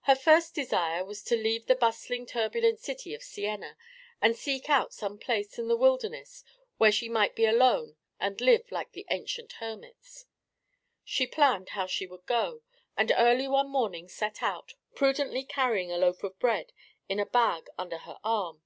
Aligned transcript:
Her 0.00 0.16
first 0.16 0.52
desire 0.56 1.04
was 1.04 1.22
to 1.22 1.36
leave 1.36 1.66
the 1.66 1.76
bustling 1.76 2.26
turbulent 2.26 2.80
city 2.80 3.14
of 3.14 3.22
Siena 3.22 3.76
and 4.20 4.34
seek 4.36 4.68
out 4.68 4.92
some 4.92 5.16
place 5.16 5.60
in 5.60 5.68
the 5.68 5.76
wilderness 5.76 6.42
where 6.78 6.90
she 6.90 7.08
might 7.08 7.36
be 7.36 7.46
alone 7.46 7.94
and 8.18 8.40
live 8.40 8.72
like 8.72 8.90
the 8.90 9.06
ancient 9.10 9.52
hermits. 9.62 10.26
She 11.04 11.24
planned 11.24 11.68
how 11.68 11.86
she 11.86 12.04
would 12.04 12.26
go, 12.26 12.62
and 12.96 13.12
early 13.16 13.46
one 13.46 13.68
morning 13.68 14.08
set 14.08 14.42
out, 14.42 14.74
prudently 14.96 15.44
carrying 15.44 15.92
a 15.92 15.98
loaf 15.98 16.24
of 16.24 16.36
bread 16.40 16.72
in 17.08 17.20
a 17.20 17.24
bag 17.24 17.68
under 17.78 17.98
her 17.98 18.18
arm. 18.24 18.64